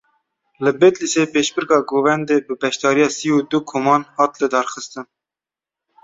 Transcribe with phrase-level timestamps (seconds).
[0.65, 5.05] Li Bedlîsê pêşbirka Govendê bi beşdariya sî û du koman hat lidarxistin.